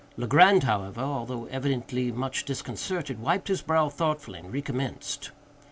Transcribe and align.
Legrand, 0.17 0.63
however, 0.63 1.01
although 1.01 1.45
evidently 1.51 2.11
much 2.11 2.43
disconcerted, 2.43 3.19
wiped 3.19 3.49
his 3.49 3.61
brow 3.61 3.87
thoughtfully 3.87 4.39
and 4.39 4.51
recommenced. 4.51 5.29